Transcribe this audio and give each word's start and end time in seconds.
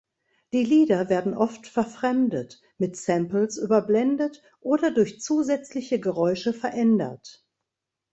Die 0.51 0.63
Lieder 0.63 1.09
werden 1.09 1.37
oft 1.37 1.67
verfremdet, 1.67 2.59
mit 2.79 2.97
Samples 2.97 3.59
überblendet 3.59 4.41
oder 4.59 4.89
durch 4.89 5.21
zusätzliche 5.21 5.99
Geräusche 5.99 6.53
verändert. 6.55 7.45